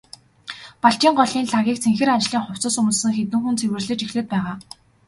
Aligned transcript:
Балжийн 0.81 1.13
голын 1.19 1.47
лагийг 1.53 1.77
цэнхэр 1.83 2.09
ажлын 2.15 2.43
хувцас 2.45 2.75
өмссөн 2.81 3.11
хэдэн 3.17 3.39
хүн 3.41 3.55
цэвэрлэж 3.59 3.99
эхлээд 4.05 4.27
байгаа. 4.33 4.55